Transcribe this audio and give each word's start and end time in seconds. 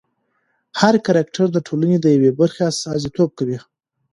هر 0.79 0.93
کرکټر 1.05 1.47
د 1.53 1.57
ټولنې 1.67 1.97
د 2.01 2.05
یوې 2.15 2.31
برخې 2.39 2.61
استازیتوب 2.71 3.29
کوي. 3.39 3.59